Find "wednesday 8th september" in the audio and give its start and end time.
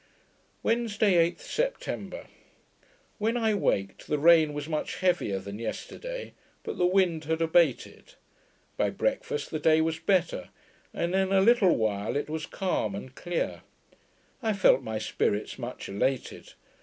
0.63-2.25